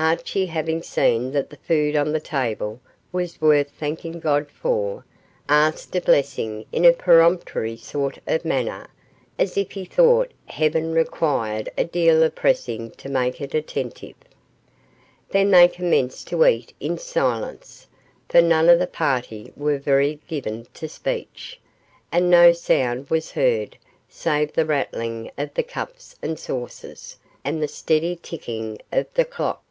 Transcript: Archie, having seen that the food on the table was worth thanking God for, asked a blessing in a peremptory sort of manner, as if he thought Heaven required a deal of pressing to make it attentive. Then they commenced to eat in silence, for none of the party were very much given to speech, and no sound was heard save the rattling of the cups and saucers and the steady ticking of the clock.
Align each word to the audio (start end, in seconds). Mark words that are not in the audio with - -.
Archie, 0.00 0.46
having 0.46 0.80
seen 0.80 1.32
that 1.32 1.50
the 1.50 1.56
food 1.56 1.96
on 1.96 2.12
the 2.12 2.20
table 2.20 2.78
was 3.10 3.40
worth 3.40 3.68
thanking 3.70 4.20
God 4.20 4.48
for, 4.48 5.04
asked 5.48 5.96
a 5.96 6.00
blessing 6.00 6.64
in 6.70 6.84
a 6.84 6.92
peremptory 6.92 7.76
sort 7.76 8.16
of 8.24 8.44
manner, 8.44 8.86
as 9.40 9.56
if 9.58 9.72
he 9.72 9.84
thought 9.84 10.30
Heaven 10.46 10.92
required 10.92 11.68
a 11.76 11.82
deal 11.82 12.22
of 12.22 12.36
pressing 12.36 12.92
to 12.92 13.08
make 13.08 13.40
it 13.40 13.54
attentive. 13.56 14.14
Then 15.30 15.50
they 15.50 15.66
commenced 15.66 16.28
to 16.28 16.46
eat 16.46 16.72
in 16.78 16.96
silence, 16.96 17.88
for 18.28 18.40
none 18.40 18.68
of 18.68 18.78
the 18.78 18.86
party 18.86 19.52
were 19.56 19.78
very 19.78 20.12
much 20.14 20.28
given 20.28 20.68
to 20.74 20.88
speech, 20.88 21.58
and 22.12 22.30
no 22.30 22.52
sound 22.52 23.10
was 23.10 23.32
heard 23.32 23.76
save 24.08 24.52
the 24.52 24.64
rattling 24.64 25.32
of 25.36 25.52
the 25.54 25.64
cups 25.64 26.14
and 26.22 26.38
saucers 26.38 27.16
and 27.44 27.60
the 27.60 27.66
steady 27.66 28.14
ticking 28.14 28.78
of 28.92 29.12
the 29.14 29.24
clock. 29.24 29.64